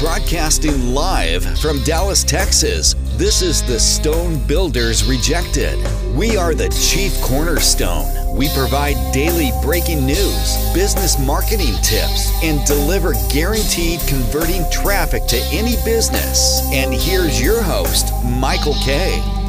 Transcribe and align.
Broadcasting 0.00 0.94
live 0.94 1.44
from 1.60 1.82
Dallas, 1.84 2.24
Texas, 2.24 2.94
this 3.18 3.42
is 3.42 3.62
the 3.62 3.78
Stone 3.78 4.46
Builders 4.46 5.04
Rejected. 5.04 5.78
We 6.16 6.38
are 6.38 6.54
the 6.54 6.70
chief 6.70 7.12
cornerstone. 7.20 8.06
We 8.34 8.48
provide 8.54 8.96
daily 9.12 9.50
breaking 9.62 10.06
news, 10.06 10.72
business 10.72 11.18
marketing 11.18 11.74
tips, 11.82 12.32
and 12.42 12.66
deliver 12.66 13.12
guaranteed 13.30 14.00
converting 14.08 14.64
traffic 14.70 15.26
to 15.26 15.36
any 15.52 15.76
business. 15.84 16.62
And 16.72 16.94
here's 16.94 17.38
your 17.38 17.60
host, 17.60 18.10
Michael 18.24 18.76
Kay. 18.82 19.39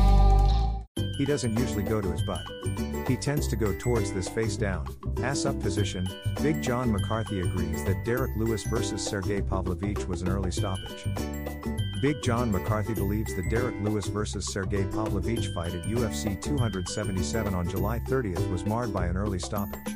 He 1.22 1.28
doesn't 1.28 1.56
usually 1.56 1.84
go 1.84 2.02
to 2.02 2.12
his 2.12 2.24
butt. 2.24 2.42
He 3.08 3.16
tends 3.16 3.48
to 3.50 3.56
go 3.56 3.78
towards 3.78 4.12
this 4.12 4.28
face 4.28 4.58
down, 4.58 4.88
ass 5.22 5.46
up 5.46 5.60
position. 5.60 6.10
Big 6.42 6.64
John 6.64 6.92
McCarthy 6.92 7.42
agrees 7.42 7.86
that 7.86 8.04
Derrick 8.04 8.32
Lewis 8.36 8.64
versus 8.64 9.06
Sergei 9.06 9.40
Pavlovic 9.40 10.08
was 10.08 10.24
an 10.24 10.30
early 10.30 10.50
stoppage. 10.50 11.06
Big 12.02 12.24
John 12.24 12.52
McCarthy 12.52 12.96
believes 12.96 13.36
the 13.36 13.48
Derrick 13.52 13.76
Lewis 13.84 14.08
versus 14.08 14.52
Sergei 14.52 14.82
Pavlovic 14.86 15.54
fight 15.54 15.76
at 15.76 15.84
UFC 15.84 16.42
277 16.42 17.54
on 17.54 17.70
July 17.70 18.00
30th 18.00 18.50
was 18.50 18.66
marred 18.66 18.92
by 18.92 19.06
an 19.06 19.16
early 19.16 19.38
stoppage. 19.38 19.94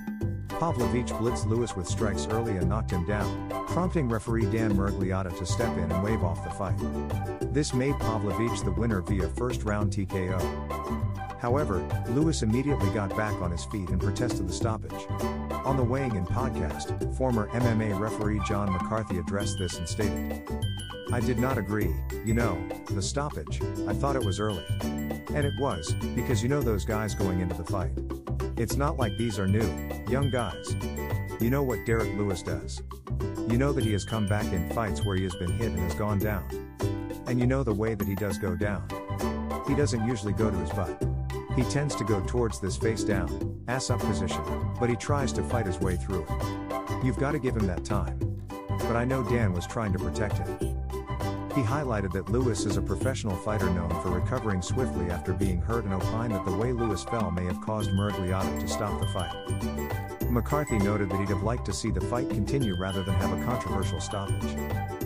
Pavlovic 0.49 1.07
blitzed 1.17 1.47
Lewis 1.47 1.75
with 1.75 1.87
strikes 1.87 2.27
early 2.27 2.55
and 2.57 2.69
knocked 2.69 2.91
him 2.91 3.03
down, 3.07 3.49
prompting 3.67 4.07
referee 4.07 4.45
Dan 4.51 4.77
Miragliotta 4.77 5.35
to 5.39 5.45
step 5.47 5.75
in 5.75 5.91
and 5.91 6.03
wave 6.03 6.23
off 6.23 6.43
the 6.43 6.51
fight. 6.51 6.77
This 7.51 7.73
made 7.73 7.95
Pavlovic 7.95 8.63
the 8.63 8.71
winner 8.71 9.01
via 9.01 9.27
first 9.29 9.63
round 9.63 9.91
TKO. 9.91 11.14
However, 11.39 11.85
Lewis 12.09 12.41
immediately 12.41 12.89
got 12.91 13.15
back 13.15 13.33
on 13.41 13.51
his 13.51 13.65
feet 13.65 13.89
and 13.89 14.01
protested 14.01 14.47
the 14.47 14.53
stoppage. 14.53 15.07
On 15.65 15.77
the 15.77 15.83
Weighing 15.83 16.15
In 16.15 16.25
podcast, 16.25 17.15
former 17.17 17.47
MMA 17.49 17.99
referee 17.99 18.41
John 18.47 18.71
McCarthy 18.71 19.17
addressed 19.17 19.57
this 19.59 19.77
and 19.77 19.87
stated, 19.87 20.43
I 21.11 21.19
did 21.19 21.37
not 21.37 21.57
agree, 21.57 21.93
you 22.23 22.33
know, 22.33 22.57
the 22.89 23.01
stoppage, 23.01 23.61
I 23.87 23.93
thought 23.93 24.15
it 24.15 24.25
was 24.25 24.39
early. 24.39 24.63
And 24.79 25.45
it 25.45 25.53
was, 25.59 25.93
because 26.15 26.41
you 26.41 26.49
know 26.49 26.61
those 26.61 26.85
guys 26.85 27.13
going 27.13 27.41
into 27.41 27.55
the 27.55 27.63
fight. 27.63 27.91
It's 28.57 28.75
not 28.75 28.97
like 28.97 29.17
these 29.17 29.37
are 29.37 29.47
new, 29.47 29.69
young 30.09 30.29
guys. 30.31 30.75
You 31.39 31.49
know 31.49 31.63
what 31.63 31.85
Derrick 31.85 32.15
Lewis 32.17 32.41
does. 32.41 32.81
You 33.49 33.57
know 33.57 33.73
that 33.73 33.83
he 33.83 33.91
has 33.91 34.05
come 34.05 34.27
back 34.27 34.51
in 34.51 34.69
fights 34.71 35.05
where 35.05 35.15
he 35.15 35.23
has 35.23 35.35
been 35.35 35.51
hit 35.51 35.71
and 35.71 35.79
has 35.79 35.93
gone 35.95 36.19
down. 36.19 36.45
And 37.27 37.39
you 37.39 37.45
know 37.45 37.63
the 37.63 37.73
way 37.73 37.95
that 37.95 38.07
he 38.07 38.15
does 38.15 38.37
go 38.37 38.55
down. 38.55 38.87
He 39.67 39.75
doesn't 39.75 40.07
usually 40.07 40.33
go 40.33 40.49
to 40.49 40.57
his 40.57 40.69
butt. 40.71 41.14
He 41.55 41.63
tends 41.63 41.95
to 41.95 42.03
go 42.03 42.21
towards 42.21 42.59
this 42.59 42.75
face 42.75 43.03
down, 43.03 43.63
ass 43.67 43.89
up 43.89 44.01
position, 44.01 44.41
but 44.79 44.89
he 44.89 44.95
tries 44.95 45.31
to 45.33 45.43
fight 45.43 45.65
his 45.65 45.79
way 45.79 45.95
through 45.95 46.25
it. 46.27 47.05
You've 47.05 47.17
got 47.17 47.31
to 47.31 47.39
give 47.39 47.55
him 47.55 47.65
that 47.67 47.85
time. 47.85 48.19
But 48.67 48.97
I 48.97 49.05
know 49.05 49.23
Dan 49.23 49.53
was 49.53 49.65
trying 49.65 49.93
to 49.93 49.99
protect 49.99 50.37
him. 50.37 50.57
He 51.55 51.61
highlighted 51.61 52.11
that 52.11 52.29
Lewis 52.29 52.65
is 52.65 52.75
a 52.75 52.81
professional 52.81 53.37
fighter 53.37 53.69
known 53.69 53.89
for 54.01 54.09
recovering 54.09 54.61
swiftly 54.61 55.09
after 55.09 55.31
being 55.31 55.61
hurt 55.61 55.85
and 55.85 55.93
opined 55.93 56.33
that 56.33 56.43
the 56.43 56.55
way 56.57 56.73
Lewis 56.73 57.05
fell 57.05 57.31
may 57.31 57.45
have 57.45 57.61
caused 57.61 57.91
Miragliotta 57.91 58.59
to 58.59 58.67
stop 58.67 58.99
the 58.99 59.07
fight. 59.07 60.29
McCarthy 60.29 60.77
noted 60.77 61.09
that 61.09 61.19
he'd 61.21 61.29
have 61.29 61.43
liked 61.43 61.65
to 61.67 61.73
see 61.73 61.91
the 61.91 62.01
fight 62.01 62.29
continue 62.29 62.75
rather 62.75 63.03
than 63.03 63.15
have 63.15 63.31
a 63.31 63.45
controversial 63.45 64.01
stoppage. 64.01 64.57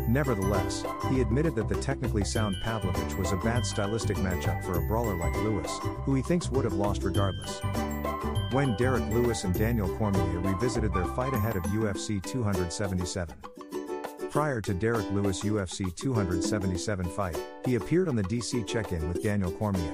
Nevertheless, 0.10 0.84
he 1.12 1.22
admitted 1.22 1.54
that 1.54 1.70
the 1.70 1.76
technically 1.76 2.24
sound 2.24 2.56
Pavlovic 2.64 3.16
was 3.20 3.32
a 3.32 3.38
bad 3.38 3.64
stylistic 3.64 4.18
matchup 4.18 4.64
for 4.64 4.80
a 4.80 4.88
brawler 4.88 5.16
like 5.16 5.36
Lewis, 5.36 5.72
who 6.04 6.16
he 6.16 6.24
thinks 6.24 6.50
would 6.50 6.64
have 6.64 6.74
lost 6.74 7.04
regardless. 7.04 7.60
When 8.52 8.76
Derrick 8.76 9.08
Lewis 9.14 9.44
and 9.44 9.54
Daniel 9.54 9.88
Cormier 9.98 10.40
revisited 10.40 10.96
their 10.96 11.06
fight 11.06 11.36
ahead 11.36 11.58
of 11.58 11.64
UFC 11.66 12.24
277. 12.24 13.36
Prior 14.32 14.60
to 14.62 14.74
Derrick 14.74 15.10
Lewis' 15.12 15.44
UFC 15.44 15.96
277 15.96 17.06
fight, 17.12 17.40
he 17.64 17.76
appeared 17.76 18.10
on 18.10 18.16
the 18.16 18.24
DC 18.24 18.66
check 18.66 18.92
in 18.92 19.08
with 19.08 19.22
Daniel 19.22 19.52
Cormier. 19.52 19.94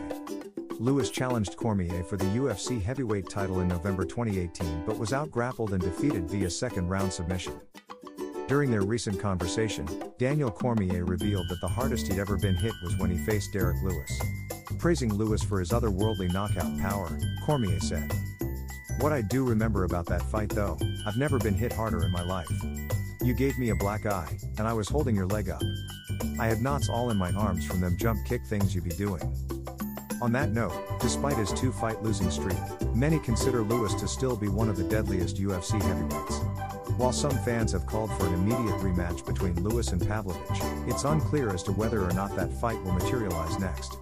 Lewis 0.79 1.09
challenged 1.09 1.57
Cormier 1.57 2.03
for 2.03 2.15
the 2.15 2.25
UFC 2.25 2.81
heavyweight 2.81 3.29
title 3.29 3.59
in 3.59 3.67
November 3.67 4.05
2018 4.05 4.83
but 4.85 4.97
was 4.97 5.11
outgrappled 5.11 5.73
and 5.73 5.81
defeated 5.81 6.29
via 6.29 6.49
second 6.49 6.87
round 6.87 7.11
submission. 7.11 7.59
During 8.47 8.69
their 8.69 8.83
recent 8.83 9.19
conversation, 9.19 9.87
Daniel 10.19 10.51
Cormier 10.51 11.03
revealed 11.03 11.49
that 11.49 11.61
the 11.61 11.67
hardest 11.67 12.07
he'd 12.07 12.19
ever 12.19 12.37
been 12.37 12.55
hit 12.55 12.73
was 12.83 12.95
when 12.97 13.09
he 13.09 13.17
faced 13.17 13.51
Derrick 13.51 13.81
Lewis. 13.81 14.21
Praising 14.77 15.11
Lewis 15.11 15.41
for 15.41 15.59
his 15.59 15.71
otherworldly 15.71 16.31
knockout 16.31 16.79
power, 16.79 17.09
Cormier 17.43 17.79
said, 17.79 18.13
What 18.99 19.11
I 19.11 19.23
do 19.23 19.43
remember 19.43 19.85
about 19.85 20.05
that 20.07 20.21
fight 20.21 20.49
though, 20.49 20.77
I've 21.07 21.17
never 21.17 21.39
been 21.39 21.55
hit 21.55 21.73
harder 21.73 22.03
in 22.05 22.11
my 22.11 22.21
life. 22.21 22.47
You 23.23 23.33
gave 23.33 23.57
me 23.57 23.69
a 23.69 23.75
black 23.75 24.05
eye, 24.05 24.37
and 24.59 24.67
I 24.67 24.73
was 24.73 24.89
holding 24.89 25.15
your 25.15 25.25
leg 25.25 25.49
up. 25.49 25.63
I 26.39 26.45
had 26.45 26.61
knots 26.61 26.87
all 26.87 27.09
in 27.09 27.17
my 27.17 27.31
arms 27.31 27.65
from 27.65 27.81
them 27.81 27.97
jump 27.97 28.23
kick 28.27 28.45
things 28.45 28.75
you 28.75 28.81
be 28.81 28.91
doing. 28.91 29.23
On 30.21 30.31
that 30.33 30.51
note, 30.51 30.99
despite 31.01 31.37
his 31.37 31.51
two 31.51 31.71
fight 31.71 32.03
losing 32.03 32.29
streak, 32.29 32.57
many 32.93 33.17
consider 33.17 33.63
Lewis 33.63 33.95
to 33.95 34.07
still 34.07 34.35
be 34.35 34.49
one 34.49 34.69
of 34.69 34.77
the 34.77 34.83
deadliest 34.83 35.37
UFC 35.37 35.81
heavyweights. 35.81 36.74
While 36.97 37.11
some 37.11 37.37
fans 37.39 37.73
have 37.73 37.85
called 37.85 38.09
for 38.17 38.25
an 38.25 38.33
immediate 38.35 38.79
rematch 38.79 39.25
between 39.25 39.61
Lewis 39.61 39.91
and 39.91 40.01
Pavlovic, 40.01 40.89
it's 40.89 41.03
unclear 41.03 41.49
as 41.49 41.61
to 41.63 41.73
whether 41.73 42.01
or 42.01 42.11
not 42.13 42.33
that 42.37 42.53
fight 42.53 42.81
will 42.83 42.93
materialize 42.93 43.59
next. 43.59 43.97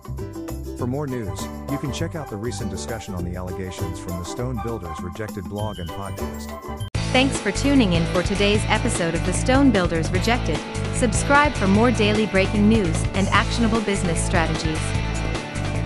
For 0.78 0.86
more 0.86 1.08
news, 1.08 1.42
you 1.72 1.80
can 1.80 1.92
check 1.92 2.14
out 2.14 2.30
the 2.30 2.38
recent 2.38 2.70
discussion 2.70 3.16
on 3.16 3.26
the 3.26 3.36
allegations 3.36 4.00
from 4.00 4.20
the 4.20 4.24
Stone 4.24 4.62
Builders 4.64 4.96
Rejected 5.02 5.44
blog 5.46 5.80
and 5.80 5.90
podcast. 5.90 6.88
Thanks 7.12 7.40
for 7.40 7.52
tuning 7.52 7.94
in 7.94 8.06
for 8.08 8.22
today's 8.22 8.62
episode 8.68 9.16
of 9.16 9.26
the 9.26 9.34
Stone 9.34 9.72
Builders 9.72 10.12
Rejected. 10.12 10.60
Subscribe 10.94 11.54
for 11.54 11.68
more 11.68 11.90
daily 11.90 12.28
breaking 12.28 12.70
news 12.70 13.04
and 13.14 13.28
actionable 13.30 13.82
business 13.82 14.24
strategies. 14.24 14.80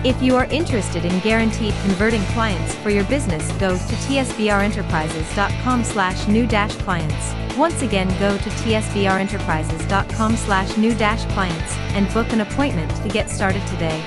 If 0.04 0.22
you 0.22 0.36
are 0.36 0.44
interested 0.44 1.04
in 1.04 1.18
guaranteed 1.20 1.74
converting 1.82 2.22
clients 2.26 2.72
for 2.76 2.90
your 2.90 3.02
business, 3.04 3.50
go 3.58 3.70
to 3.70 3.76
tsbrenterprises.com 3.76 5.82
slash 5.82 6.28
new 6.28 6.46
dash 6.46 6.76
clients. 6.76 7.34
Once 7.56 7.82
again, 7.82 8.06
go 8.20 8.38
to 8.38 8.48
tsbrenterprises.com 8.48 10.36
slash 10.36 10.76
new 10.76 10.94
dash 10.94 11.24
clients 11.32 11.76
and 11.96 12.14
book 12.14 12.32
an 12.32 12.42
appointment 12.42 12.94
to 13.02 13.08
get 13.08 13.28
started 13.28 13.66
today. 13.66 14.00